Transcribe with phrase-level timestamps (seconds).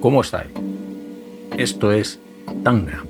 [0.00, 0.50] ¿Cómo estáis?
[1.56, 2.18] Esto es
[2.62, 3.06] Tangram,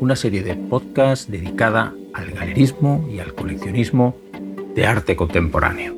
[0.00, 4.16] una serie de podcasts dedicada al galerismo y al coleccionismo
[4.74, 5.94] de arte contemporáneo.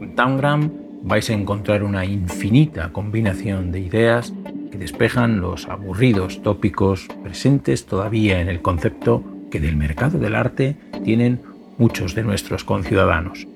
[0.00, 0.70] En Tangram
[1.02, 4.32] vais a encontrar una infinita combinación de ideas
[4.78, 11.40] despejan los aburridos tópicos presentes todavía en el concepto que del mercado del arte tienen
[11.78, 13.46] muchos de nuestros conciudadanos.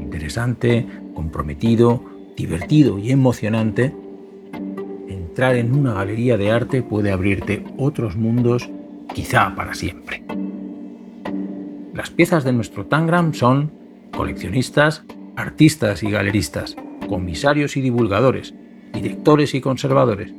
[0.00, 2.04] Interesante, comprometido,
[2.36, 3.94] divertido y emocionante,
[5.08, 8.68] entrar en una galería de arte puede abrirte otros mundos
[9.14, 10.24] quizá para siempre.
[11.94, 13.72] Las piezas de nuestro Tangram son
[14.12, 15.04] coleccionistas,
[15.36, 16.76] artistas y galeristas,
[17.08, 18.54] comisarios y divulgadores,
[18.92, 20.32] directores y conservadores,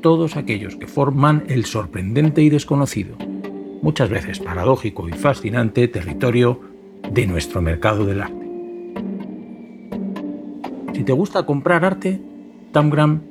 [0.00, 3.16] todos aquellos que forman el sorprendente y desconocido,
[3.82, 6.60] muchas veces paradójico y fascinante territorio
[7.10, 8.50] de nuestro mercado del arte.
[10.94, 12.20] Si te gusta comprar arte,
[12.72, 13.22] Tamgram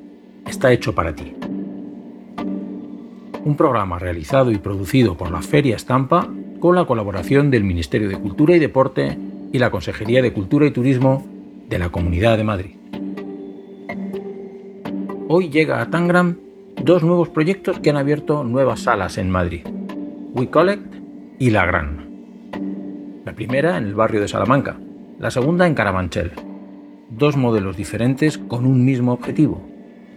[0.46, 1.34] está hecho para ti.
[3.44, 8.18] Un programa realizado y producido por la Feria Estampa con la colaboración del Ministerio de
[8.18, 9.16] Cultura y Deporte
[9.52, 11.26] y la Consejería de Cultura y Turismo
[11.68, 12.79] de la Comunidad de Madrid
[15.32, 16.38] hoy llega a Tangram
[16.82, 19.64] dos nuevos proyectos que han abierto nuevas salas en Madrid,
[20.34, 20.92] WeCollect
[21.38, 22.10] y La Gran.
[23.24, 24.80] La primera en el barrio de Salamanca,
[25.20, 26.32] la segunda en Carabanchel.
[27.10, 29.62] Dos modelos diferentes con un mismo objetivo,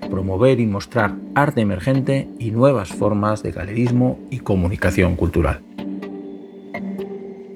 [0.09, 5.61] promover y mostrar arte emergente y nuevas formas de galerismo y comunicación cultural.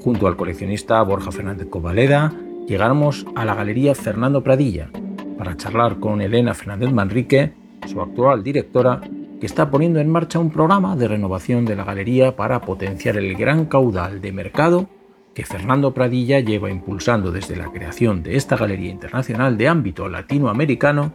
[0.03, 2.35] Junto al coleccionista Borja Fernández Covaleda,
[2.67, 4.91] llegamos a la Galería Fernando Pradilla,
[5.37, 7.53] para charlar con Elena Fernández Manrique,
[7.85, 9.01] su actual directora,
[9.39, 13.35] que está poniendo en marcha un programa de renovación de la galería para potenciar el
[13.35, 14.89] gran caudal de mercado
[15.37, 21.13] que Fernando Pradilla lleva impulsando desde la creación de esta galería internacional de ámbito latinoamericano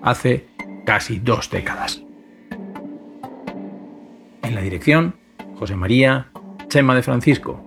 [0.00, 0.46] hace
[0.86, 2.00] casi dos décadas.
[4.44, 5.16] En la dirección,
[5.56, 6.28] José María
[6.68, 7.60] Chema de Francisco,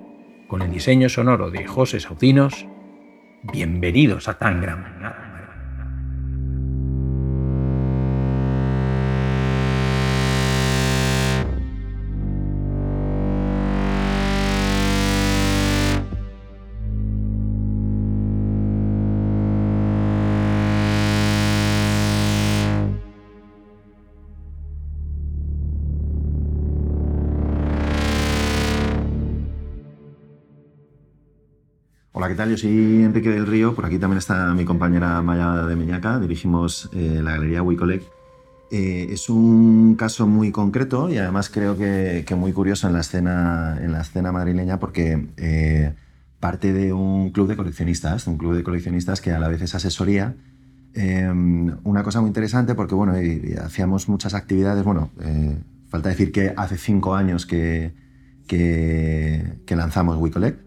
[0.48, 2.66] con el diseño sonoro de José Saucinos,
[3.52, 5.27] bienvenidos a Tangram.
[32.14, 32.50] Hola, ¿qué tal?
[32.50, 36.90] Yo soy Enrique del Río, por aquí también está mi compañera Maya de Meñaca, dirigimos
[36.94, 38.06] eh, la galería WeCollect.
[38.72, 43.78] Eh, es un caso muy concreto y además creo que, muy curioso en la escena,
[43.82, 45.94] en la escena madrileña porque eh,
[46.40, 49.76] parte de un club de coleccionistas, un club de coleccionistas que a la vez es
[49.76, 50.36] asesoría.
[51.84, 53.14] una cosa muy interesante porque bueno,
[53.64, 55.12] hacíamos muchas actividades, bueno,
[55.90, 57.94] falta decir que hace cinco años que,
[58.48, 60.67] que, que lanzamos WeCollect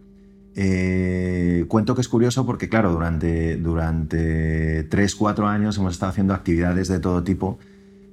[0.56, 6.88] eh, cuento que es curioso porque, claro, durante, durante 3-4 años hemos estado haciendo actividades
[6.88, 7.58] de todo tipo,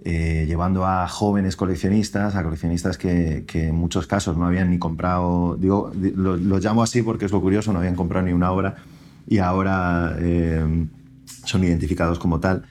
[0.03, 5.57] eh, llevando a jóvenes coleccionistas, a coleccionistas que, en muchos casos no habían ni comprado,
[5.59, 8.75] digo, lo llamo así porque es lo curioso, no habían comprado ni una obra
[9.27, 10.87] y ahora eh,
[11.45, 12.63] son identificados como tal.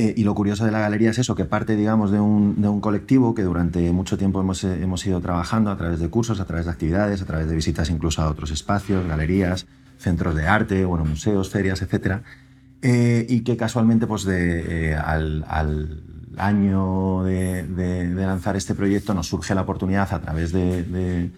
[0.00, 3.34] Eh, y lo curioso de la galería es eso, que parte, digamos, de un, colectivo
[3.34, 6.64] que durante mucho tiempo hemos, eh, hemos, ido trabajando a través de cursos, a través
[6.64, 9.66] de actividades, a través de visitas incluso a otros espacios, galerías,
[9.98, 12.22] centros de arte, bueno, museos, ferias, etc.
[12.80, 16.02] Eh, y que casualmente, pues, de, al,
[16.38, 21.30] año de, lanzar este proyecto nos surge la oportunidad a través de,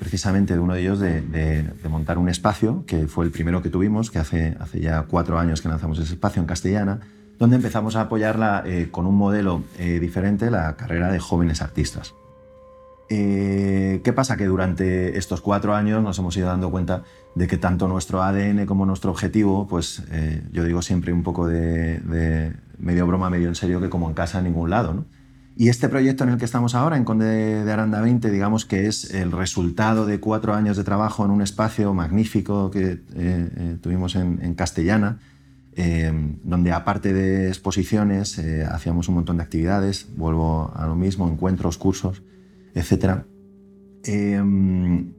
[0.00, 4.10] precisamente de uno de ellos de, montar un espacio, que fue el primero que tuvimos,
[4.10, 6.98] que hace, hace ya cuatro años que lanzamos ese espacio en castellana,
[7.38, 12.14] donde empezamos a apoyarla eh, con un modelo eh, diferente, la carrera de jóvenes artistas.
[13.10, 14.36] Eh, ¿Qué pasa?
[14.36, 17.02] Que durante estos cuatro años nos hemos ido dando cuenta
[17.34, 20.02] de que tanto nuestro ADN como nuestro objetivo, pues
[20.52, 24.38] yo digo siempre un poco de, medio broma, medio en serio, que como en casa
[24.38, 25.04] en ningún lado.
[25.56, 28.86] Y este proyecto en el que estamos ahora, en Conde de Aranda 20, digamos que
[28.86, 32.96] es el resultado de cuatro años de trabajo en un espacio magnífico que
[33.82, 35.18] tuvimos en Castellana,
[35.76, 41.28] Em, donde aparte de exposiciones eh, hacíamos un montón de actividades, vuelvo a lo mismo,
[41.28, 42.22] encuentros, cursos,
[42.74, 43.24] etc.
[44.04, 45.12] Em,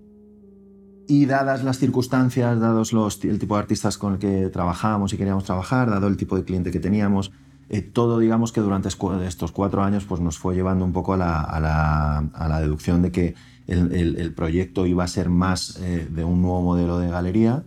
[1.08, 5.18] y dadas las circunstancias, dados los, el tipo de artistas con el que trabajábamos y
[5.18, 7.34] queríamos trabajar, dado el tipo de cliente que teníamos,
[7.68, 11.18] eh, todo, digamos que durante estos cuatro años pues, nos fue llevando un poco a
[11.18, 13.36] la, deducción de que
[13.68, 17.64] el, proyecto iba a ser más eh, de un nuevo modelo de galería,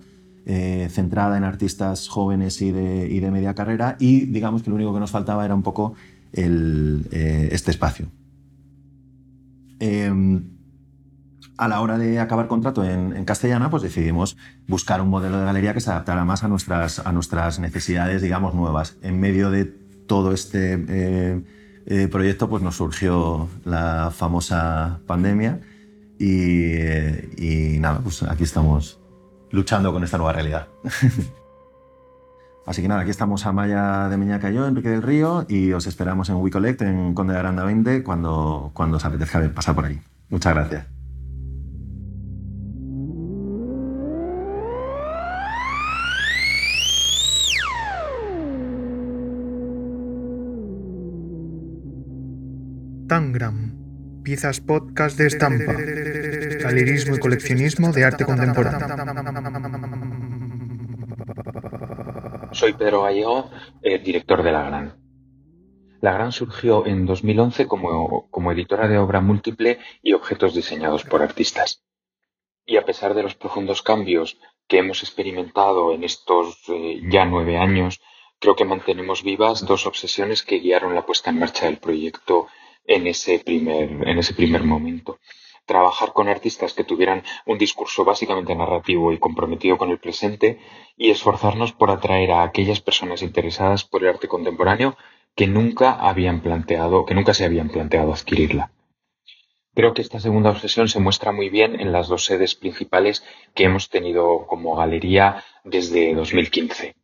[0.48, 5.00] eh, centrada en artistas jóvenes y de, media carrera, y digamos que lo único que
[5.00, 5.94] nos faltaba era un poco
[6.32, 8.08] este espacio.
[9.78, 10.42] Em,
[11.58, 14.36] a la hora de acabar contrato en, castellana, pues decidimos
[14.68, 18.54] buscar un modelo de galería que se adaptara más a nuestras, a nuestras necesidades, digamos,
[18.54, 18.96] nuevas.
[19.02, 21.42] En medio de todo este eh,
[21.86, 25.60] eh, proyecto, pues nos surgió la famosa pandemia
[26.18, 28.97] y, nada, pues aquí estamos
[29.50, 30.68] luchando con esta nueva realidad.
[32.66, 35.86] Así que nada, aquí estamos Amaya de Miñaca y yo, Enrique del Río, y os
[35.86, 39.98] esperamos en WeCollect, en Conde de Aranda 20, cuando, cuando os apetezca pasar por ahí.
[40.28, 40.98] Muchas gracias.
[53.08, 53.72] Tangram,
[54.22, 55.72] piezas podcast de estampa,
[56.60, 59.17] galerismo y coleccionismo de arte contemporáneo.
[62.58, 63.48] Soy Pedro Gallego,
[63.82, 64.98] eh, director de La Gran.
[66.00, 71.22] La Gran surgió en 2011 como, como editora de obra múltiple y objetos diseñados por
[71.22, 71.84] artistas.
[72.66, 77.58] Y a pesar de los profundos cambios que hemos experimentado en estos eh, ya nueve
[77.58, 78.00] años,
[78.40, 82.48] creo que mantenemos vivas dos obsesiones que guiaron la puesta en marcha del proyecto
[82.84, 85.20] en ese primer, en ese primer momento.
[85.68, 90.58] Trabajar con artistas que tuvieran un discurso básicamente narrativo y comprometido con el presente
[90.96, 94.96] y esforzarnos por atraer a aquellas personas interesadas por el arte contemporáneo
[95.36, 98.72] que nunca habían planteado, que nunca se habían planteado adquirirla.
[99.74, 103.22] Creo que esta segunda obsesión se muestra muy bien en las dos sedes principales
[103.54, 106.96] que hemos tenido como galería desde 2015.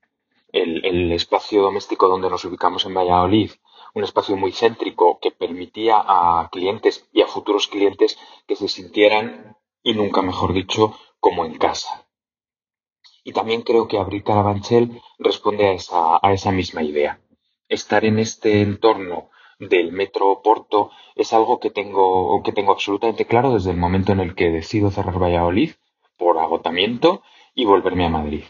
[0.53, 3.51] El, el espacio doméstico donde nos ubicamos en Valladolid
[3.95, 9.57] un espacio muy céntrico que permitía a clientes y a futuros clientes que se sintieran,
[9.83, 12.07] y nunca mejor dicho, como en casa.
[13.23, 17.21] Y también creo que Abrir Carabanchel responde a esa, a esa misma idea.
[17.69, 23.55] Estar en este entorno del metro Porto es algo que tengo, que tengo absolutamente claro
[23.55, 25.73] desde el momento en el que decido cerrar Valladolid
[26.17, 27.23] por agotamiento
[27.55, 28.45] y volverme a Madrid.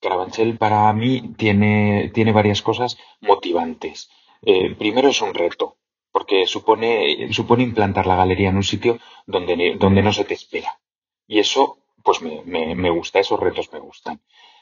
[0.00, 4.10] Carabanchel para mí tiene, tiene varias cosas motivantes.
[4.42, 5.76] Eh, primero es un reto,
[6.12, 10.80] porque supone, supone implantar la galería en un sitio donde, donde no se te espera.
[11.26, 12.42] Y eso, pues me,
[12.74, 14.20] me, gusta, esos retos me gustan.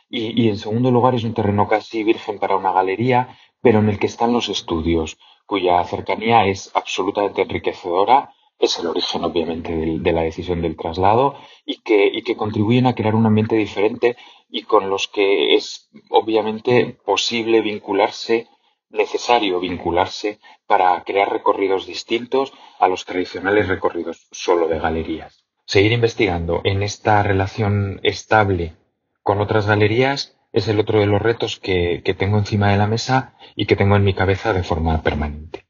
[0.09, 3.89] Y, y, en segundo lugar es un terreno casi virgen para una galería, pero en
[3.89, 10.13] el que están los estudios, cuya cercanía es absolutamente enriquecedora, es el origen obviamente de
[10.13, 14.17] la decisión del traslado y que, y que contribuyen a crear un ambiente diferente
[14.49, 18.49] y con los que es obviamente posible vincularse
[18.95, 25.45] necesario vincularse para crear recorridos distintos a los tradicionales recorridos solo de galerías.
[25.67, 28.75] Seguir investigando en esta relación estable
[29.23, 33.35] con otras galerías es el otro de los retos que, tengo encima de la mesa
[33.57, 35.67] y que tengo en mi cabeza de forma permanente.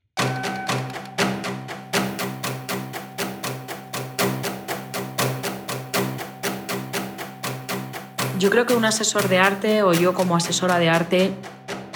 [8.38, 11.30] Yo creo que un asesor de arte o yo como asesora de arte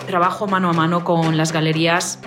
[0.09, 2.19] trabajo mano a mano con las galerías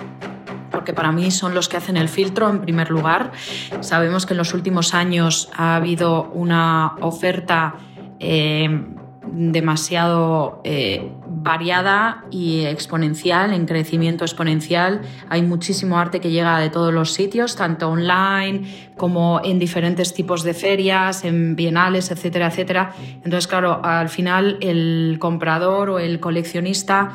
[0.70, 3.32] porque para mí son los que hacen el filtro en primer lugar.
[3.80, 7.74] Sabemos que en los últimos años ha habido una oferta
[8.18, 8.84] eh,
[9.32, 15.02] demasiado eh, variada y exponencial, en crecimiento exponencial.
[15.28, 20.42] Hay muchísimo arte que llega de todos los sitios, tanto online como en diferentes tipos
[20.42, 22.92] de ferias, en bienales, etcétera, etcétera.
[23.16, 27.12] Entonces, claro, al final el comprador o el coleccionista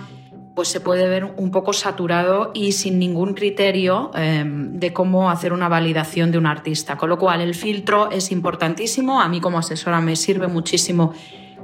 [0.57, 5.53] pues se puede ver un poco saturado y sin ningún criterio em, de cómo hacer
[5.53, 6.97] una validación de un artista.
[6.97, 9.21] Con lo cual el filtro es importantísimo.
[9.21, 11.13] A mí como asesora me sirve muchísimo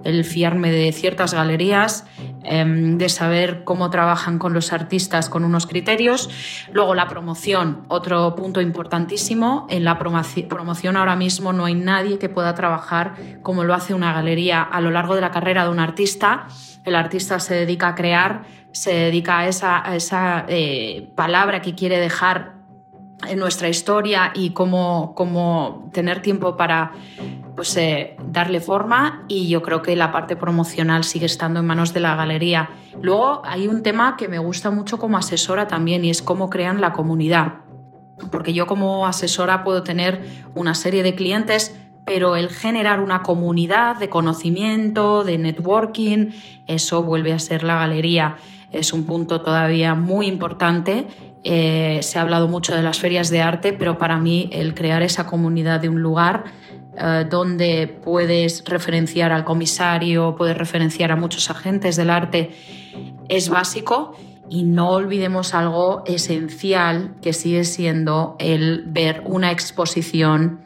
[0.03, 2.05] el fiarme de ciertas galerías,
[2.43, 6.29] em, de saber cómo trabajan con los artistas con unos criterios.
[6.71, 9.65] Luego la promoción, otro punto importantísimo.
[9.71, 14.13] En la promoción ahora mismo no hay nadie que pueda trabajar como lo hace una
[14.13, 16.45] galería a lo largo de la carrera de un artista.
[16.85, 18.43] El artista se dedica a crear
[18.73, 22.55] se dedica a esa, eh, palabra que quiere dejar
[23.27, 26.91] en nuestra historia y cómo, cómo tener tiempo para
[27.55, 31.93] pues, eh, darle forma y yo creo que la parte promocional sigue estando en manos
[31.93, 32.71] de la galería.
[33.01, 36.81] Luego hay un tema que me gusta mucho como asesora también y es cómo crean
[36.81, 37.59] la comunidad.
[38.31, 40.25] Porque yo como asesora puedo tener
[40.55, 41.75] una serie de clientes
[42.05, 46.31] pero el generar una comunidad de conocimiento, de networking,
[46.67, 48.37] eso vuelve a ser la galería.
[48.73, 51.07] Es un punto todavía muy importante.
[51.43, 55.03] Eh, se ha hablado mucho de las ferias de arte, pero para mí el crear
[55.03, 56.45] esa comunidad de un lugar
[56.97, 62.51] eh, donde puedes referenciar al comisario, puedes referenciar a muchos agentes del arte,
[63.29, 64.15] es básico.
[64.49, 70.59] Y no olvidemos algo esencial que sigue siendo el ver una exposición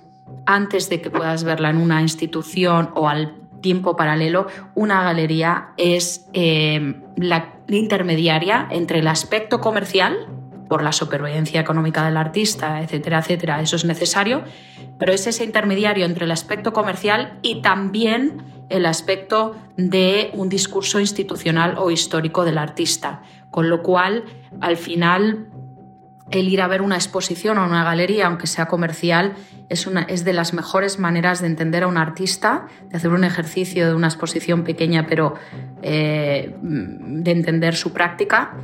[0.46, 6.30] antes de que puedas verla en una institución o al tiempo paralelo, una galería es
[6.32, 10.16] eh, la intermediaria entre el aspecto comercial,
[10.70, 14.44] por la supervivencia económica del artista, etcétera, etcétera, eso es necesario,
[14.98, 21.02] pero es ese intermediario entre el aspecto comercial y también el aspecto de un discurso
[21.02, 23.22] institucional o histórico del artista.
[23.52, 24.24] Con lo cual,
[24.62, 25.48] al final,
[26.32, 29.34] el ir a ver una exposición o una galería, aunque sea comercial,
[29.70, 33.96] es, de las mejores maneras de entender a un artista, de hacer un ejercicio de
[33.96, 35.36] una exposición pequeña, pero
[35.82, 38.56] eh, de entender su práctica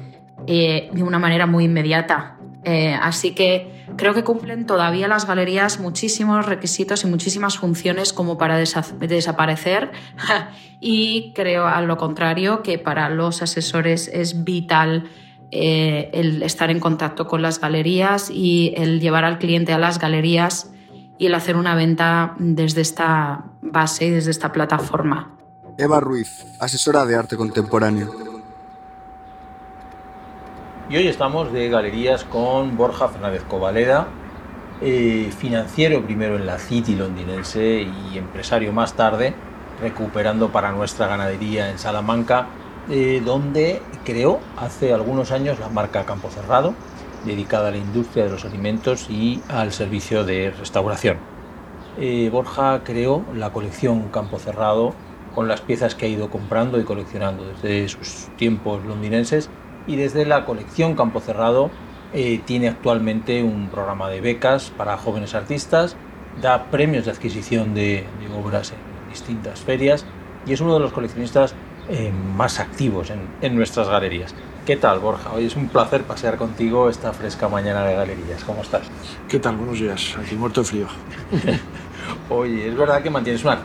[0.48, 2.38] eh, de una manera muy inmediata.
[2.66, 8.38] Eh, así que creo que cumplen todavía las galerías muchísimos requisitos y muchísimas funciones como
[8.38, 9.92] para desaparecer
[10.80, 15.10] y creo a lo contrario que para los asesores es vital
[15.56, 20.00] eh, el estar en contacto con las galerías y el llevar al cliente a las
[20.00, 20.72] galerías
[21.20, 25.38] y el hacer una venta desde esta base y desde esta plataforma.
[25.78, 28.12] Eva Ruiz, asesora de arte contemporáneo.
[30.90, 34.08] Y hoy estamos de galerías con Borja Fernández Covaleda,
[34.82, 39.36] eh, financiero primero en la City londinense y empresario más tarde,
[39.80, 42.48] recuperando para nuestra ganadería en Salamanca
[42.90, 46.74] eh, donde creó hace algunos años la marca Campo Cerrado,
[47.26, 51.18] dedicada a la industria de los alimentos y al servicio de restauración.
[51.98, 54.94] Eh, Borja creó la colección Campo Cerrado
[55.34, 59.50] con las piezas que ha ido comprando y coleccionando desde sus tiempos londinenses
[59.88, 61.70] y desde la colección Campo Cerrado
[62.14, 65.96] eh, tiene actualmente un programa de becas para jóvenes artistas,
[66.42, 68.06] da premios de adquisición de
[68.38, 70.06] obras en distintas ferias
[70.46, 71.56] y es uno de los coleccionistas
[71.90, 73.12] eh, más activos
[73.42, 74.34] en, nuestras galerías.
[74.66, 75.34] ¿Qué tal, Borja?
[75.34, 78.44] Hoy es un placer pasear contigo esta fresca mañana de galerías.
[78.46, 78.84] ¿Cómo estás?
[79.28, 79.58] ¿Qué tal?
[79.58, 80.16] Buenos días.
[80.18, 80.88] Aquí muerto de frío.
[82.30, 83.60] Oye, es verdad que mantienes una,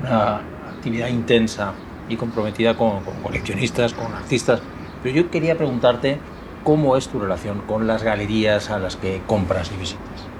[0.00, 0.36] una,
[0.70, 1.74] actividad intensa
[2.08, 4.62] y comprometida con, con, coleccionistas, con artistas,
[5.02, 6.18] pero yo quería preguntarte
[6.64, 10.32] cómo es tu relación con las galerías a las que compras y visitas.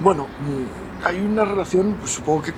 [0.00, 0.26] Bueno,
[1.04, 2.52] hay una relación, pues, supongo que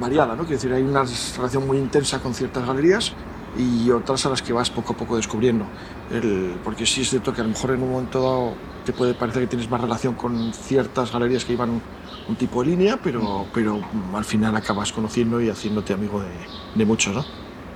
[0.00, 0.42] variada, ¿no?
[0.42, 1.04] Quiero decir, hay una
[1.36, 3.12] relación muy intensa con ciertas galerías
[3.56, 5.66] y otras a las que vas poco a poco descubriendo.
[6.10, 8.54] El, porque sí es cierto que a lo mejor en un momento dado
[8.84, 12.70] te puede parecer que tienes más relación con ciertas galerías que llevan un, tipo de
[12.70, 13.80] línea, pero, pero
[14.14, 16.28] al final acabas conociendo y haciéndote amigo de,
[16.76, 17.24] de muchos, ¿no?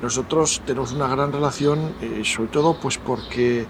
[0.01, 3.67] Nosotros tenemos una gran relación, eh, sobre todo pues porque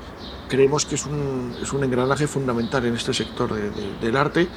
[0.48, 4.48] creemos que es un, es un engranaje fundamental en este sector del arte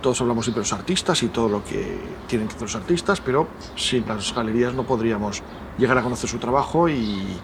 [0.00, 3.20] todos hablamos siempre de los artistas y todo lo que tienen que hacer los artistas,
[3.20, 5.42] pero sin las galerías no podríamos
[5.78, 7.36] llegar a conocer su trabajo y,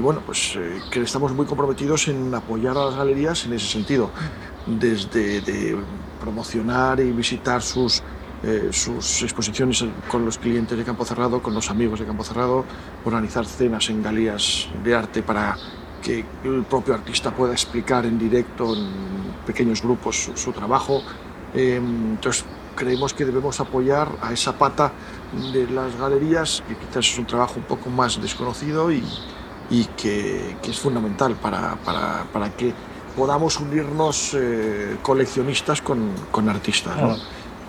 [0.00, 4.10] bueno, pues eh, que estamos muy comprometidos en apoyar a las galerías en ese sentido,
[4.66, 5.76] desde de
[6.20, 8.02] promocionar y visitar sus,
[8.42, 12.64] eh, sus exposiciones con los clientes de Campo Cerrado, con los amigos de Campo Cerrado,
[13.04, 15.56] organizar cenas en galerías de arte para
[16.02, 18.86] que el propio artista pueda explicar en directo en
[19.44, 21.02] pequeños grupos su trabajo,
[21.54, 22.44] entonces
[22.78, 24.92] creemos que debemos apoyar a esa pata
[25.52, 29.02] de las galerías, que quizás es un trabajo un poco más desconocido y,
[29.68, 32.72] y que, que, es fundamental para, para, para que
[33.16, 36.96] podamos unirnos eh, coleccionistas con, con artistas.
[36.96, 37.16] ¿no?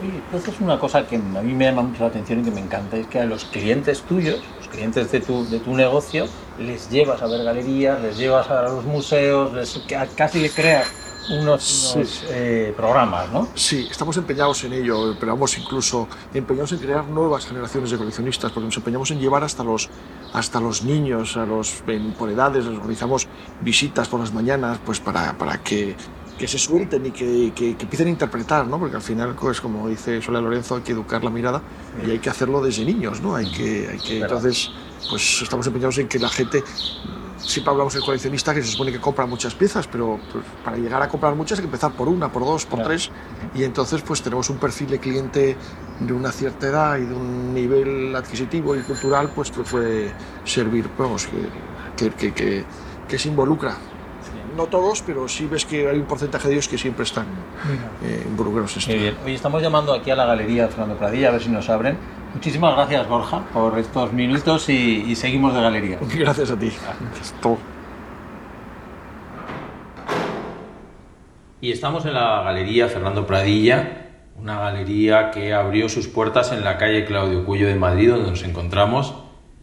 [0.01, 2.61] Oye, es una cosa que a mí me llama mucho la atención y que me
[2.61, 6.27] encanta, es que a los clientes tuyos, los clientes de tu, de tu negocio,
[6.59, 9.81] les llevas a ver galerías, les llevas a los museos, les,
[10.15, 10.87] casi le creas
[11.29, 11.95] unos,
[12.29, 13.47] eh, programas, ¿no?
[13.55, 18.51] Sí, estamos empeñados en ello, pero vamos incluso empeñados en crear nuevas generaciones de coleccionistas,
[18.51, 19.89] porque nos empeñamos en llevar hasta los,
[20.33, 21.83] hasta los niños, a los,
[22.17, 23.27] por edades, les organizamos
[23.61, 25.95] visitas por las mañanas, pues para, para que
[26.39, 28.79] que se suelten y que, que, empiecen a interpretar, ¿no?
[28.79, 31.61] Porque al final, pues como dice Soledad Lorenzo, hay que educar la mirada
[32.07, 33.35] y hay que hacerlo desde niños, ¿no?
[33.35, 34.71] Hay que, hay que entonces,
[35.09, 36.63] pues estamos empeñados en que la gente
[37.39, 41.01] siempre hablamos del coleccionista que se supone que compra muchas piezas, pero pues, para llegar
[41.01, 43.11] a comprar muchas hay que empezar por una, por dos, por tres.
[43.55, 45.55] Y entonces pues tenemos un perfil de cliente
[45.99, 50.11] de una cierta edad y de un nivel adquisitivo y cultural pues que puede
[50.43, 51.27] servir, vamos,
[51.97, 52.65] que, que, que,
[53.07, 53.75] que se involucra.
[54.55, 57.27] No todos, pero sí ves que hay un porcentaje de ellos que siempre están
[58.03, 58.87] eh, involucrados.
[58.87, 59.15] Muy bien.
[59.23, 61.97] Hoy estamos llamando aquí a la galería Fernando Pradilla a ver si nos abren
[62.33, 65.99] Muchísimas gracias, Borja, por estos minutos y, y seguimos de galería.
[66.15, 66.71] Gracias a ti.
[67.19, 67.57] Esto-
[71.61, 74.07] Y estamos en la Galería Fernando Pradilla,
[74.39, 78.43] una galería que abrió sus puertas en la calle Claudio Cuello de Madrid, donde nos
[78.43, 79.13] encontramos.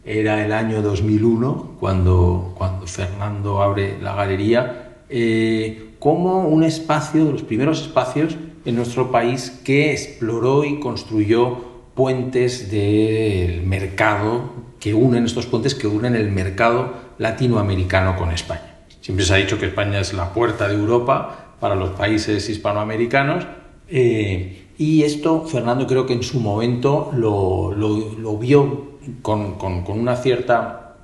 [0.05, 7.31] Era el año 2001 cuando, cuando Fernando abre la galería, eh, como un espacio, de
[7.31, 11.66] los primeros espacios en nuestro país que exploró y construyó
[11.97, 18.75] puentes del mercado, que unen estos puentes que unen el mercado latinoamericano con España.
[19.01, 23.45] Siempre se ha dicho que España es la puerta de Europa para los países hispanoamericanos.
[23.89, 28.91] eh, y esto Fernando creo que en su momento lo, lo- vio
[29.23, 30.97] con, con- con una cierta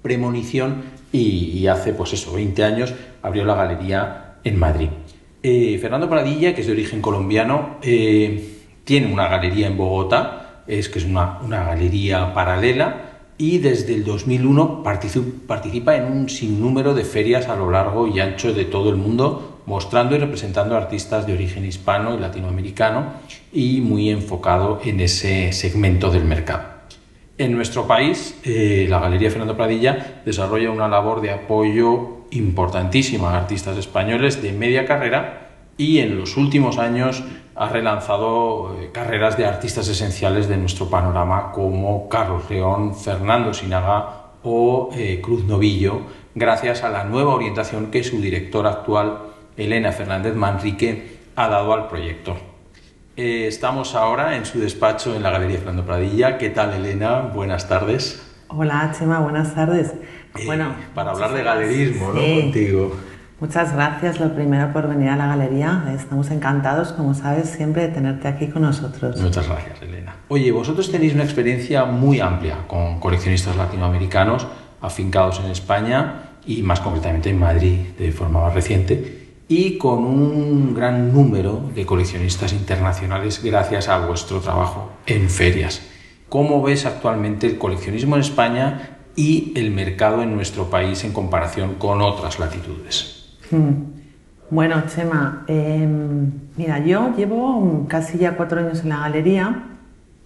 [0.00, 4.88] premonición y, y hace pues eso, 20 años abrió la galería en Madrid.
[5.42, 8.57] Eh, Fernando Pradilla, que es de origen colombiano, eh,
[8.88, 14.02] tiene una galería en Bogotá, es que es una, una galería paralela y desde el
[14.02, 18.88] 2001 partici- participa en un sinnúmero de ferias a lo largo y ancho de todo
[18.88, 23.12] el mundo, mostrando y representando artistas de origen hispano y latinoamericano
[23.52, 26.62] y muy enfocado en ese segmento del mercado.
[27.36, 33.38] En nuestro país, eh, la Galería Fernando Pradilla desarrolla una labor de apoyo importantísima a
[33.38, 35.47] artistas españoles de media carrera
[35.78, 41.52] y en los últimos años ha relanzado eh, carreras de artistas esenciales de nuestro panorama
[41.52, 46.02] como Carlos León, Fernando Sinaga o eh, Cruz Novillo,
[46.34, 49.20] gracias a la nueva orientación que su directora actual,
[49.56, 52.36] Elena Fernández Manrique, ha dado al proyecto.
[53.16, 56.38] Eh, estamos ahora en su despacho en la Galería Fernando Pradilla.
[56.38, 57.22] ¿Qué tal, Elena?
[57.34, 58.24] Buenas tardes.
[58.46, 59.92] Hola, Chema, buenas tardes.
[60.36, 62.20] Eh, bueno, para hablar de galerismo, ¿no?
[62.20, 62.96] Contigo.
[63.40, 65.84] Muchas gracias, lo primero, por venir a la galería.
[65.94, 69.20] Estamos encantados, como sabes, siempre de tenerte aquí con nosotros.
[69.20, 70.16] Muchas gracias, Elena.
[70.26, 74.48] Oye, vosotros tenéis una experiencia muy amplia con coleccionistas latinoamericanos
[74.80, 80.74] afincados en España y más concretamente en Madrid de forma más reciente y con un
[80.74, 85.80] gran número de coleccionistas internacionales gracias a vuestro trabajo en ferias.
[86.28, 91.76] ¿Cómo ves actualmente el coleccionismo en España y el mercado en nuestro país en comparación
[91.76, 93.17] con otras latitudes?
[93.50, 93.98] Hmm.
[94.50, 95.86] Bueno, Chema, eh,
[96.56, 99.64] mira, yo llevo casi ya cuatro años en la galería.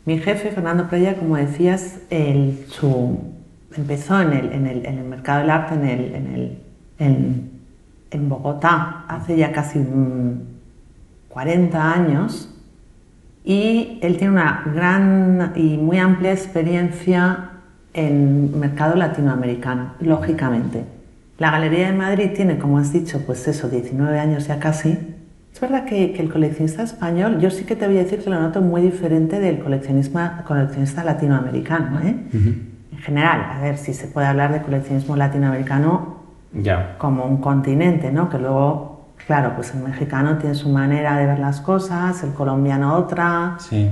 [0.05, 2.65] Mi jefe, Fernando Playa, como decías, él,
[3.77, 5.75] empezó en el, mercado del arte
[6.99, 7.51] en,
[8.11, 10.41] en, Bogotá hace ya casi mm,
[11.29, 12.49] 40 años
[13.45, 17.51] y él tiene una gran y muy amplia experiencia
[17.95, 20.85] en mercado latinoamericano, lógicamente.
[21.42, 24.96] La Galería de Madrid tiene, como has dicho, pues eso, 19 años ya casi.
[25.52, 28.31] Es verdad que, que el coleccionista español, yo sí que te voy a decir que
[28.31, 31.98] lo noto muy diferente del coleccionismo, coleccionista latinoamericano.
[31.98, 32.14] ¿eh?
[32.33, 36.18] En general, a ver si se puede hablar de coleccionismo latinoamericano
[36.55, 36.94] Ya.
[36.98, 38.28] como un continente, ¿no?
[38.31, 42.94] Que luego, claro, pues el mexicano tiene su manera de ver las cosas, el colombiano
[42.94, 43.90] otra, Sí.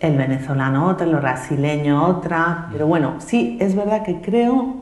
[0.00, 2.66] el venezolano otra, el brasileño otra.
[2.70, 4.79] Pero bueno, sí, es verdad que creo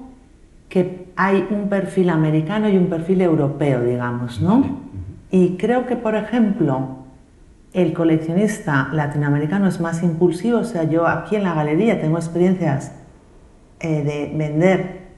[0.68, 4.80] que hay un perfil americano y un perfil europeo, digamos, ¿no?
[5.30, 6.98] Y creo que, por ejemplo,
[7.72, 12.92] el coleccionista latinoamericano es más impulsivo, o sea, yo aquí en la galería tengo experiencias
[13.80, 15.08] eh, de vender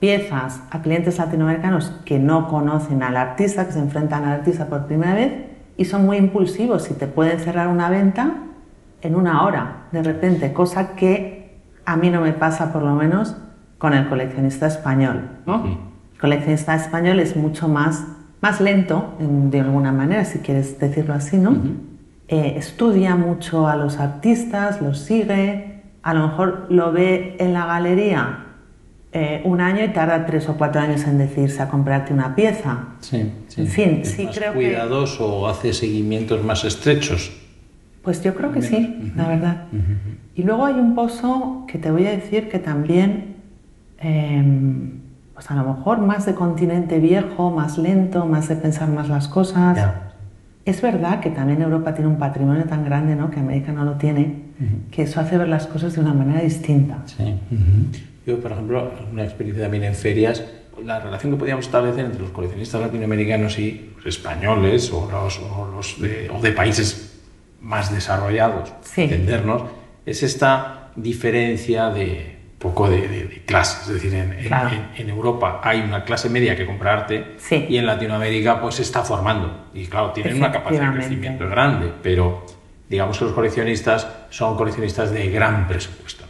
[0.00, 4.86] piezas a clientes latinoamericanos que no conocen al artista, que se enfrentan al artista por
[4.86, 5.32] primera vez
[5.76, 8.34] y son muy impulsivos y te pueden cerrar una venta
[9.00, 13.36] en una hora, de repente, cosa que a mí no me pasa por lo menos
[13.78, 15.28] con el coleccionista español.
[15.46, 15.64] ¿no?
[16.14, 18.04] El coleccionista español es mucho más,
[18.40, 21.56] más lento, en- de alguna manera, si quieres decirlo así, ¿no?
[22.28, 27.66] Eh, estudia mucho a los artistas, los sigue, a lo mejor lo ve en la
[27.66, 28.44] galería
[29.12, 32.80] eh, un año y tarda tres o cuatro años en decidirse a comprarte una pieza.
[33.00, 33.62] Sí, sí.
[33.62, 37.32] En fin, ¿Es sí más creo que- cuidadoso o hace seguimientos más estrechos?
[38.02, 39.64] Pues yo creo que sí, la verdad.
[40.34, 43.36] Y luego hay un pozo que te voy a decir que también,
[44.00, 45.00] em,
[45.34, 49.28] pues a lo mejor más de continente viejo, más lento, más de pensar más las
[49.28, 49.76] cosas.
[49.76, 50.12] Ya.
[50.64, 53.30] Es verdad que también Europa tiene un patrimonio tan grande, ¿no?
[53.30, 54.42] Que América no lo tiene,
[54.90, 56.98] que eso hace ver las cosas de una manera distinta.
[57.06, 57.34] Sí.
[58.26, 60.44] Yo, por ejemplo, una experiencia también en ferias,
[60.84, 65.70] la relación que podíamos establecer entre los coleccionistas latinoamericanos y los españoles o los, o
[65.74, 67.18] los de, o de países
[67.62, 69.02] más desarrollados, Sí.
[69.02, 69.62] entendernos,
[70.04, 73.86] es esta diferencia de poco de, de- de clases.
[73.88, 74.70] Es decir, en, en- Claro.
[74.70, 77.66] en- en Europa hay una clase media que compra arte Sí.
[77.68, 79.66] y en Latinoamérica pues se está formando.
[79.74, 82.44] Y claro, tienen una capacidad de crecimiento grande, pero
[82.88, 86.24] digamos que los coleccionistas son coleccionistas de gran presupuesto.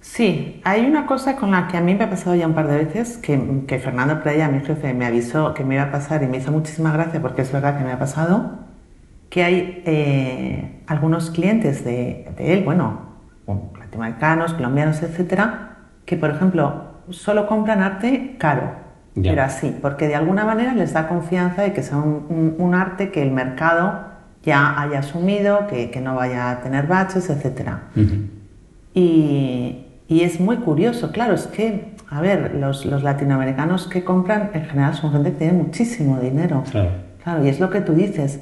[0.00, 2.66] Sí, hay una cosa con la que a mí me ha pasado ya un par
[2.66, 6.22] de veces, que, que Fernando Playa, mi jefe, me avisó que me iba a pasar
[6.22, 8.58] y me hizo muchísima gracia porque es verdad que me ha pasado,
[9.30, 13.11] que hay eh, algunos clientes de, de, él, bueno,
[13.46, 18.72] latinoamericanos, colombianos, etcétera, que por ejemplo solo compran arte caro,
[19.14, 19.32] ya.
[19.32, 22.74] pero así, porque de alguna manera les da confianza de que sea un, un, un
[22.74, 27.82] arte que el mercado ya haya asumido, que, que no vaya a tener baches, etcétera.
[27.94, 28.26] Uh -huh.
[28.94, 34.50] y, y es muy curioso, claro, es que, a ver, los, los, latinoamericanos que compran
[34.52, 36.64] en general son gente que tiene muchísimo dinero.
[36.70, 36.90] Claro.
[37.22, 38.40] Claro, y es lo que tú dices.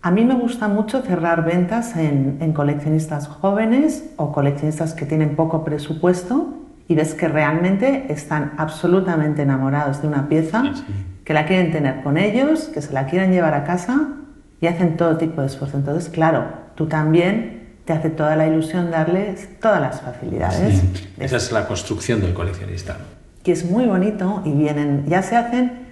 [0.00, 5.34] A mí me gusta mucho cerrar ventas en, en coleccionistas jóvenes o coleccionistas que tienen
[5.34, 6.54] poco presupuesto
[6.86, 10.94] y ves que realmente están absolutamente enamorados de una pieza, sí, sí.
[11.24, 14.08] que la quieren tener con ellos, que se la quieren llevar a casa
[14.60, 15.76] y hacen todo tipo de esfuerzo.
[15.76, 20.80] Entonces, claro, tú también te hace toda la ilusión darles todas las facilidades.
[20.80, 22.96] Sí, esa es la construcción del coleccionista.
[23.42, 25.87] Que es muy bonito y vienen, ya se hacen,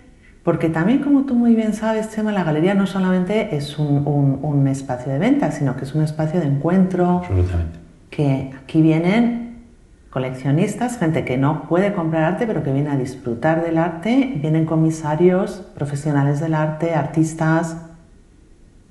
[0.46, 4.38] porque también como tú muy bien sabes, Chema, la galería no solamente es un, un,
[4.42, 7.18] un espacio de venta, sino que es un espacio de encuentro.
[7.18, 7.80] Absolutamente.
[8.11, 9.64] Que aquí vienen
[10.09, 14.66] coleccionistas, gente que no puede comprar arte, pero que viene a disfrutar del arte, vienen
[14.66, 17.78] comisarios, profesionales del arte, artistas,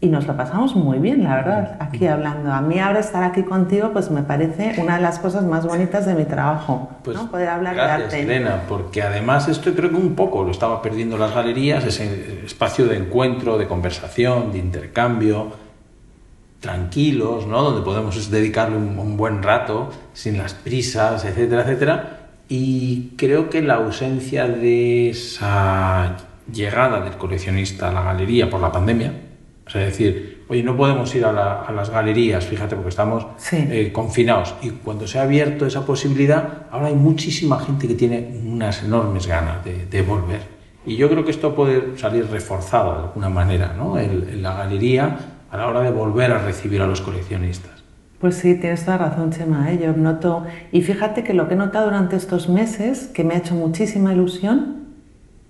[0.02, 2.52] y nos lo pasamos muy bien, la verdad, aquí hablando.
[2.52, 6.06] A mí ahora estar aquí contigo, pues me parece una de las cosas más bonitas
[6.06, 7.32] de mi trabajo, pues ¿no?
[7.32, 8.22] Poder hablar gracias, de arte.
[8.22, 12.86] Elena, porque además esto creo que un poco lo estaba perdiendo las galerías, ese espacio
[12.88, 15.54] de encuentro, de conversación, de intercambio,
[16.60, 17.62] tranquilos, ¿no?
[17.62, 22.20] Donde podemos dedicarle un, un buen rato, sin las prisas, etcétera, etcétera.
[22.50, 26.18] Y creo que la ausencia de esa
[26.52, 29.25] llegada del coleccionista a la galería por la pandemia,
[29.66, 33.26] o sea, decir, oye, no podemos ir a, la, a las galerías, fíjate, porque estamos
[33.38, 33.58] sí.
[33.70, 34.54] eh, confinados.
[34.62, 39.26] Y cuando se ha abierto esa posibilidad, ahora hay muchísima gente que tiene unas enormes
[39.26, 40.42] ganas de, de volver.
[40.86, 43.98] Y yo creo que esto puede salir reforzado de alguna manera, ¿no?
[43.98, 45.18] En, en la galería
[45.50, 47.84] a la hora de volver a recibir a los coleccionistas.
[48.20, 49.72] Pues sí, tienes toda razón, Chema.
[49.72, 49.80] ¿eh?
[49.82, 53.38] Yo noto, y fíjate que lo que he notado durante estos meses, que me ha
[53.40, 54.85] hecho muchísima ilusión,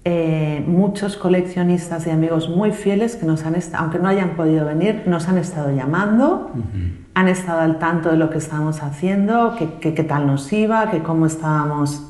[0.07, 5.01] eh, muchos coleccionistas y amigos muy fieles que nos han aunque no hayan podido venir,
[5.07, 7.05] nos han estado llamando, uh -huh.
[7.15, 11.25] han estado al tanto de lo que estábamos haciendo, qué tal nos iba, que cómo
[11.25, 12.03] estábamos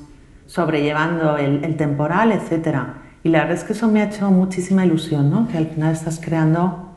[0.45, 2.79] sobrellevando el, el, temporal, etc.
[3.23, 5.47] Y la verdad es que eso me ha hecho muchísima ilusión, ¿no?
[5.47, 6.91] que al final estás creando,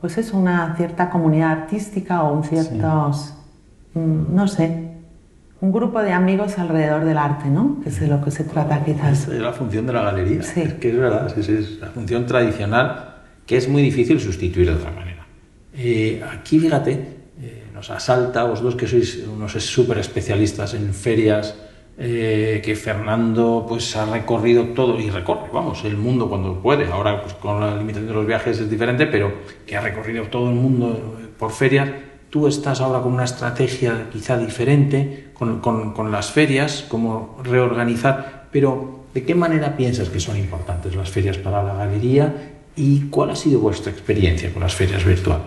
[0.00, 3.34] pues eso, una cierta comunidad artística o un ciertos,
[3.92, 3.98] sí.
[3.98, 4.93] mmm, no sé,
[5.64, 7.80] un grupo de amigos alrededor del arte, ¿no?
[7.82, 9.28] Que es de lo que se trata quizás.
[9.28, 10.42] Es la función de la galería.
[10.42, 10.60] Sí.
[10.60, 13.14] Es que es verdad, es, es la función tradicional
[13.46, 15.26] que es muy difícil sustituir de otra manera.
[15.74, 16.92] Eh, aquí, fíjate,
[17.40, 21.54] eh, nos asalta, vosotros que sois unos súper especialistas en ferias,
[21.96, 26.86] eh, que Fernando pues ha recorrido todo y recorre, vamos, el mundo cuando puede.
[26.92, 29.32] Ahora pues, con la limitación de los viajes es diferente, pero
[29.66, 31.88] que ha recorrido todo el mundo por ferias
[32.34, 38.44] tú estás ahora con una estrategia quizá diferente, con, con, con, las ferias, cómo reorganizar,
[38.50, 42.32] pero ¿de qué manera piensas que son importantes las ferias para la galería
[42.76, 45.46] y cuál ha sido vuestra experiencia con las ferias virtuales?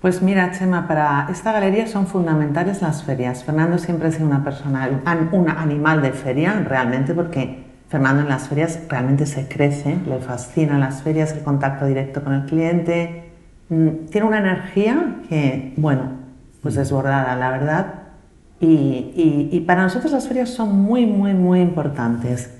[0.00, 3.44] Pues mira, Chema, para esta galería son fundamentales las ferias.
[3.44, 4.88] Fernando siempre ha sido una persona,
[5.32, 10.80] un animal de feria, realmente, porque Fernando en las ferias realmente se crece, le fascinan
[10.80, 13.30] las ferias, el contacto directo con el cliente,
[13.70, 16.02] Mm, tiene una energía que, bueno,
[16.60, 17.94] pues desbordada, la verdad.
[18.60, 22.54] Y, y, y, para nosotros las ferias son muy, muy, muy importantes.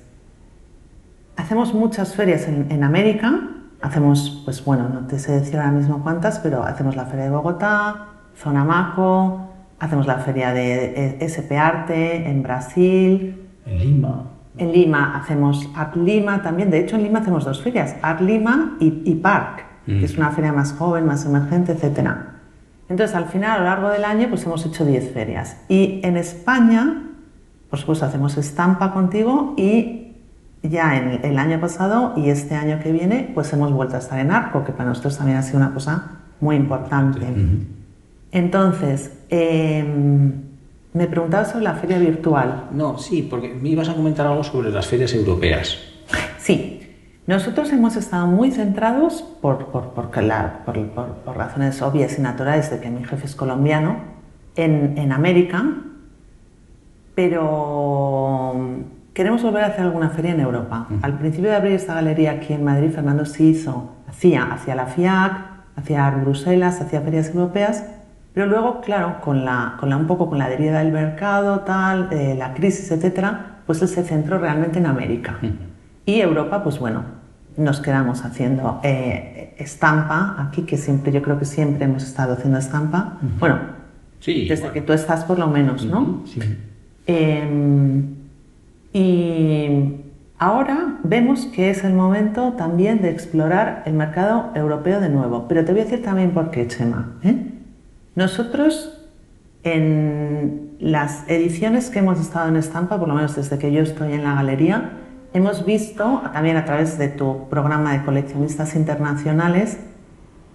[1.37, 3.51] Hacemos muchas ferias en, en, América.
[3.83, 7.31] Hacemos, pues bueno, no te sé decir ahora mismo cuántas, pero hacemos la Feria de
[7.31, 13.49] Bogotá, Zona Maco, hacemos la Feria de SP Arte en Brasil.
[13.67, 14.25] En Lima.
[14.57, 16.71] En Lima hacemos Art Lima también.
[16.71, 20.31] De hecho, en Lima hacemos dos ferias, Art Lima y, y Park que es una
[20.31, 22.11] feria más joven, más emergente, etc.
[22.91, 25.57] Entonces, al final, a lo largo del año, pues hemos hecho 10 ferias.
[25.69, 27.05] Y en España,
[27.71, 30.09] por supuesto, hacemos estampa contigo y
[30.65, 34.19] ya en el año pasado y este año que viene, pues hemos vuelto a estar
[34.19, 37.27] en Arco, que para nosotros también ha sido una cosa muy importante.
[38.33, 39.85] Entonces, eh,
[40.93, 42.71] me preguntabas sobre la feria virtual.
[42.73, 45.79] No, sí, porque me ibas a comentar algo sobre las ferias europeas.
[46.39, 46.80] Sí,
[47.31, 52.73] nosotros hemos estado muy centrados, por, por, por, la, por, por, razones obvias y naturales
[52.73, 53.99] de que mi jefe es colombiano,
[54.57, 55.65] en, en, América,
[57.15, 58.55] pero
[59.15, 60.89] queremos volver a hacer alguna feria en Europa.
[60.91, 60.99] Uh -huh.
[61.03, 64.87] Al principio de abrir esta galería aquí en Madrid, Fernando sí hizo, hacía, hacía la
[64.87, 65.33] FIAC,
[65.77, 67.85] hacía Art Bruselas, hacía ferias europeas,
[68.35, 72.09] pero luego, claro, con la, con la, un poco con la deriva del mercado, tal,
[72.11, 75.39] eh, la crisis, etcétera, pues él se centró realmente en América.
[76.05, 77.20] Y Europa, pues bueno,
[77.61, 82.59] nos quedamos haciendo eh, estampa aquí, que siempre, yo creo que siempre hemos estado haciendo
[82.59, 83.19] estampa.
[83.39, 83.59] Bueno,
[84.21, 84.75] Sí, desde bueno.
[84.75, 86.23] que tú estás por lo menos, ¿no?
[86.27, 86.41] Sí.
[87.07, 88.03] Eh,
[88.93, 89.95] y
[90.39, 95.47] ahora vemos que es el momento también de explorar el mercado europeo de nuevo.
[95.49, 97.15] Pero te voy a decir también por qué, Chema.
[97.23, 97.35] ¿eh?
[98.15, 99.09] Nosotros,
[99.63, 104.13] en las ediciones que hemos estado en Estampa, por lo menos desde que yo estoy
[104.13, 104.91] en la galería,
[105.33, 109.79] hemos visto, también a través de tu programa de coleccionistas internacionales,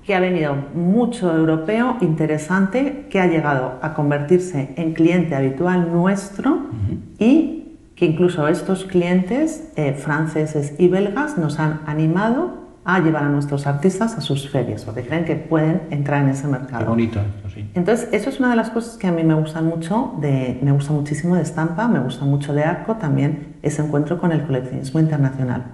[0.05, 6.59] que ha venido mucho europeo interesante que ha llegado a convertirse en cliente habitual nuestro
[7.17, 13.29] y que incluso estos clientes eh, franceses y belgas nos han animado a llevar a
[13.29, 16.85] nuestros artistas a sus ferias porque creen que pueden entrar en ese Qué mercado.
[16.85, 17.67] bonito esto, sí.
[17.73, 20.71] Entonces, eso es una de las cosas que a mí me gustan mucho, de, me
[20.71, 24.99] gusta muchísimo de Estampa, me gusta mucho de Arco, también ese encuentro con el coleccionismo
[24.99, 25.65] internacional.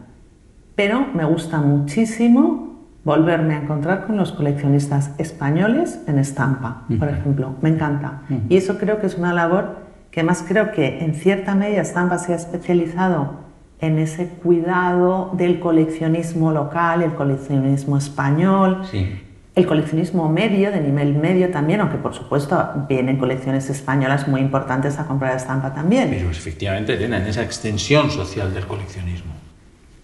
[0.76, 2.72] Pero me gusta muchísimo
[3.04, 7.56] volverme a encontrar con los coleccionistas españoles en Estampa, por ejemplo.
[7.62, 8.22] Me encanta.
[8.50, 9.78] Y eso creo que es una labor
[10.12, 13.42] que además creo que en cierta medida Estampa se ha especializado
[13.80, 19.10] en ese cuidado del coleccionismo local, el coleccionismo español, Sí.
[19.54, 24.98] El coleccionismo medio, de nivel medio también, aunque por supuesto vienen colecciones españolas muy importantes
[24.98, 26.10] a comprar estampa también.
[26.10, 29.34] Pero efectivamente, Elena, en esa extensión social del coleccionismo.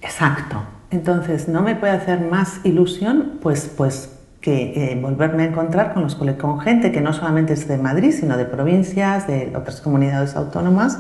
[0.02, 0.64] Exacto.
[0.92, 6.04] Entonces, no me puede hacer más ilusión pues, pues que eh, volverme a encontrar con,
[6.04, 10.36] los, con gente que no solamente es de Madrid, sino de provincias, de otras comunidades
[10.36, 11.00] autónomas,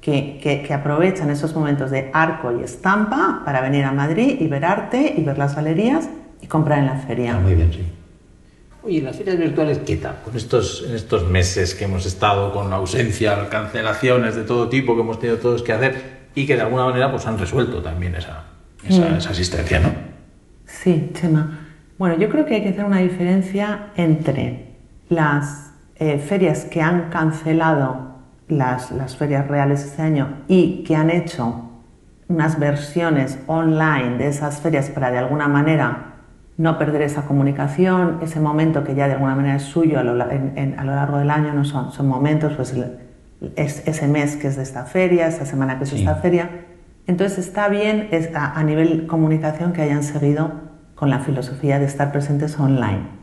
[0.00, 4.46] que, que- que aprovechan esos momentos de arco y estampa para venir a Madrid y
[4.48, 6.08] ver arte y ver las galerías
[6.48, 7.36] y comprar en la feria.
[7.36, 7.84] Ah, muy bien, sí.
[8.82, 10.16] Oye, ¿y las ferias virtuales qué tal?
[10.24, 15.02] Con estos, en estos meses que hemos estado con ausencia, cancelaciones de todo tipo que
[15.02, 18.44] hemos tenido todos que hacer y que de alguna manera pues han resuelto también esa,
[18.88, 19.92] esa, esa asistencia, ¿no?
[20.66, 21.66] Sí, Chema.
[21.98, 24.68] Bueno, yo creo que hay que hacer una diferencia entre
[25.08, 28.08] las eh, ferias que han cancelado
[28.46, 31.68] las, las ferias reales este año y que han hecho
[32.28, 36.17] unas versiones online de esas ferias para de alguna manera
[36.58, 40.14] no perder esa comunicación, ese momento que ya de alguna manera es suyo a lo,
[40.14, 42.74] la- en- en- a lo largo del año, no son, son momentos, pues
[43.56, 46.02] es, ese mes que es de esta feria, esta semana que es de Sí.
[46.02, 46.50] esta feria.
[47.06, 50.50] Entonces está bien es a, a nivel comunicación que hayan seguido
[50.94, 53.16] con la filosofía de estar presentes online.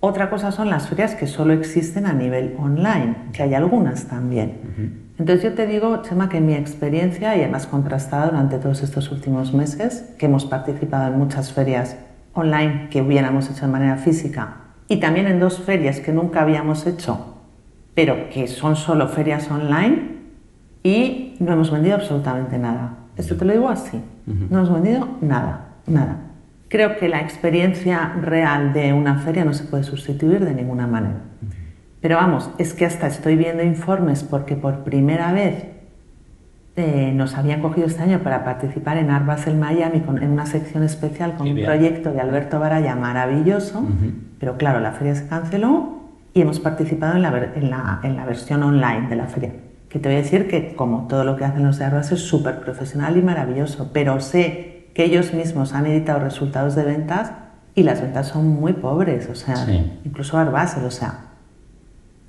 [0.00, 5.02] Otra cosa son las ferias que solo existen a nivel online, que hay algunas también.
[5.18, 9.52] Entonces yo te digo, Chema, que mi experiencia, y además contrastada durante todos estos últimos
[9.54, 11.96] meses, que hemos participado en muchas ferias
[12.36, 14.56] online que hubiéramos hecho de manera física,
[14.88, 17.34] y también en dos ferias que nunca habíamos hecho,
[17.94, 20.16] pero que son solo ferias online,
[20.82, 22.94] y no hemos vendido absolutamente nada.
[23.16, 24.00] Esto te lo digo así.
[24.26, 26.18] No hemos vendido nada, nada.
[26.68, 31.20] Creo que la experiencia real de una feria no se puede sustituir de ninguna manera.
[32.00, 35.64] Pero vamos, es que hasta estoy viendo informes porque por primera vez
[36.76, 40.44] eh, nos habían cogido este año para participar en Art Basel Miami con- en una
[40.46, 43.82] sección especial con un proyecto de Alberto Baraya maravilloso.
[44.38, 46.00] Pero claro, la feria se canceló
[46.34, 49.52] y hemos participado en la, en la- en la versión online de la feria.
[49.88, 52.18] Que te voy a decir que, como todo lo que hacen los de Art Basel,
[52.18, 53.90] es súper profesional y maravilloso.
[53.94, 57.32] Pero sé que ellos mismos han editado resultados de ventas
[57.74, 59.30] y las ventas son muy pobres.
[59.30, 59.92] O sea, Sí.
[60.04, 61.20] incluso Art Basel, o sea,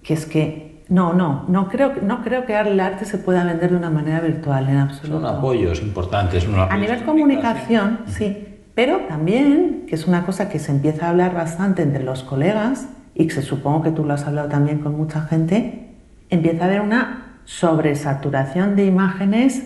[0.03, 3.43] que es que no, no, no creo, que- no creo que el arte se pueda
[3.43, 5.21] vender de una manera virtual en absoluto.
[5.27, 6.43] Son apoyos importantes.
[6.43, 11.09] son A nivel comunicación, sí, pero también, que es una cosa que se empieza a
[11.09, 14.79] hablar bastante entre los colegas y que se supongo que tú lo has hablado también
[14.79, 15.95] con mucha gente,
[16.29, 19.63] empieza a haber una sobresaturación de imágenes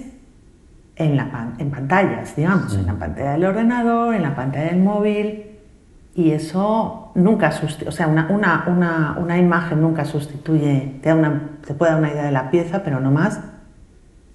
[0.96, 4.80] en, la pan- en pantallas, digamos, en la pantalla del ordenador, en la pantalla del
[4.82, 5.44] móvil,
[6.16, 11.16] y eso nunca sustituye, o sea, una, una, una, una imagen nunca sustituye, te, da
[11.16, 13.40] una, te puede dar una idea de la pieza, pero no más,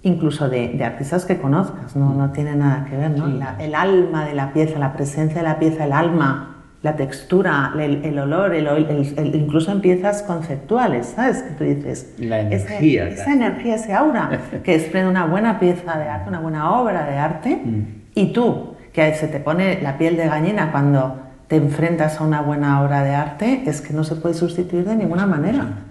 [0.03, 3.27] incluso de, de artistas que conozcas, no, no tiene nada que ver, ¿no?
[3.27, 7.73] La- el alma de la pieza, la presencia de la pieza, el alma, la textura,
[7.77, 11.41] el, el olor, el, el- incluso en piezas conceptuales, ¿sabes?
[11.43, 13.39] Que tú dices, La ese- energía, esa claro.
[13.41, 14.29] energía, ese aura
[14.63, 17.61] que desprende una buena pieza de arte, una buena obra de arte,
[18.15, 22.41] y tú, que se te pone la piel de gallina cuando te enfrentas a una
[22.41, 25.83] buena obra de arte, es que no se puede sustituir de ninguna manera.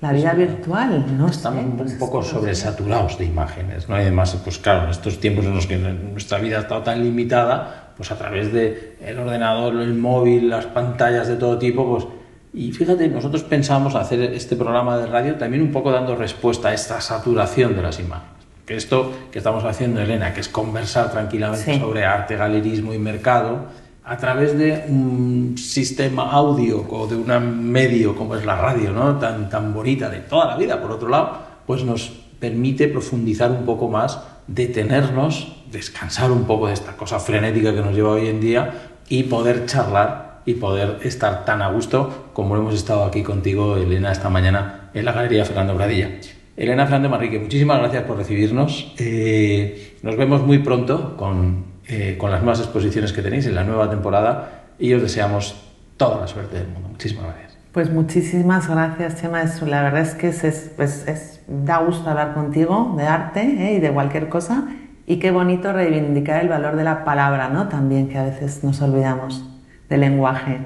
[0.00, 3.96] La vida virtual, no Estamos sé, pues un poco sobresaturados de imágenes, ¿no?
[3.96, 7.02] Y además, pues claro, en estos tiempos en los que nuestra vida ha estado tan
[7.02, 12.06] limitada, pues a través del el ordenador, el móvil, las pantallas de todo tipo, pues
[12.54, 16.74] y fíjate, nosotros pensamos hacer este programa de radio también un poco dando respuesta a
[16.74, 18.32] esta saturación de las imágenes.
[18.64, 23.66] Que esto que estamos haciendo, Elena, que es conversar tranquilamente sobre arte, galerismo y mercado,
[24.04, 29.18] a través de un sistema audio o de un medio como es la radio, ¿no?
[29.18, 33.64] tan, tan bonita de toda la vida, por otro lado, pues nos permite profundizar un
[33.64, 38.40] poco más, detenernos, descansar un poco de esta cosa frenética que nos lleva hoy en
[38.40, 43.78] día y poder charlar y poder estar tan a gusto como hemos estado aquí contigo,
[43.78, 46.10] Elena, esta mañana en la Galería Fernando Bradilla.
[46.56, 48.92] Elena Fernando Marrique, muchísimas gracias por recibirnos.
[48.98, 53.64] Eh, nos vemos muy pronto con, eh, con las nuevas exposiciones que tenéis en la
[53.64, 55.56] nueva temporada y os deseamos
[55.96, 56.88] toda la suerte del mundo.
[56.88, 57.58] Muchísimas gracias.
[57.72, 59.44] Pues muchísimas gracias, Chema.
[59.66, 63.74] La verdad es que es, pues, es, da gusto hablar contigo de arte ¿eh?
[63.74, 64.68] y de cualquier cosa.
[65.06, 67.68] Y qué bonito reivindicar el valor de la palabra, ¿no?
[67.68, 69.44] También que a veces nos olvidamos
[69.88, 70.60] de lenguaje.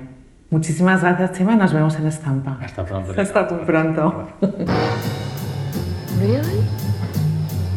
[0.50, 2.58] Muchísimas gracias, Chema, nos vemos en Estampa.
[2.62, 3.20] Hasta pronto.
[3.20, 4.28] Hasta muy pronto.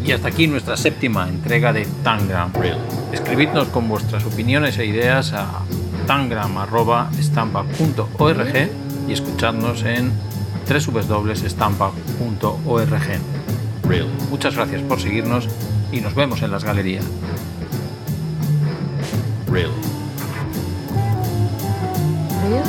[0.06, 2.80] Y hasta aquí nuestra séptima entrega de Tangram Real.
[3.12, 5.48] Escribidnos con vuestras opiniones e ideas a
[6.08, 8.72] tangram.estampa.org
[9.08, 10.12] y escuchadnos en
[10.68, 13.20] www.estampa.org.
[13.84, 14.08] Real.
[14.30, 15.48] Muchas gracias por seguirnos
[15.92, 17.06] y nos vemos en las galerías.
[19.48, 19.70] Real.
[22.44, 22.64] Really?